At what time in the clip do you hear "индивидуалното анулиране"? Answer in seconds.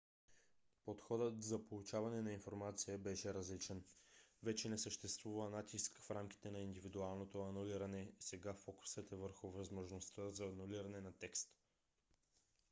6.59-8.11